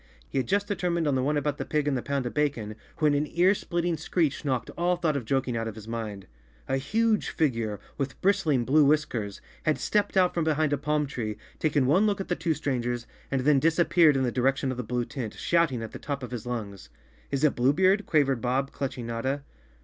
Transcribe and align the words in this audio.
He 0.27 0.39
had 0.39 0.47
just 0.47 0.67
de¬ 0.67 0.75
termined 0.75 1.07
on 1.07 1.13
the 1.13 1.21
one 1.21 1.37
about 1.37 1.59
the 1.59 1.63
pig 1.63 1.87
and 1.87 1.95
the 1.95 2.01
pound 2.01 2.25
of 2.25 2.33
bacon, 2.33 2.73
when 2.97 3.13
an 3.13 3.27
ear 3.29 3.53
splitting 3.53 3.97
screech 3.97 4.43
knocked 4.43 4.71
all 4.71 4.95
thought 4.95 5.15
of 5.15 5.25
joking 5.25 5.55
out 5.55 5.67
of 5.67 5.75
his 5.75 5.87
mind. 5.87 6.25
A 6.67 6.77
huge 6.77 7.29
figure, 7.29 7.79
with 7.99 8.19
bristling 8.19 8.65
blue 8.65 8.83
whiskers, 8.83 9.41
had 9.61 9.77
stepped 9.77 10.17
out 10.17 10.33
from 10.33 10.43
behind 10.43 10.73
a 10.73 10.77
palm 10.79 11.05
tree, 11.05 11.37
taken 11.59 11.85
one 11.85 12.07
look 12.07 12.19
at 12.19 12.29
the 12.29 12.35
two 12.35 12.55
strangers 12.55 13.05
and 13.29 13.41
then 13.41 13.59
disappeared 13.59 14.17
in 14.17 14.23
the 14.23 14.31
direction 14.31 14.71
of 14.71 14.77
the 14.77 14.83
blue 14.83 15.05
tent, 15.05 15.35
shouting 15.35 15.83
at 15.83 15.91
the 15.91 15.99
top 15.99 16.23
of 16.23 16.31
his 16.31 16.47
lungs. 16.47 16.89
"Is 17.29 17.43
it 17.43 17.53
Blue 17.55 17.71
Beard?" 17.71 18.07
quavered 18.07 18.41
Bob, 18.41 18.71
clutching 18.71 19.05
Notta. 19.05 19.43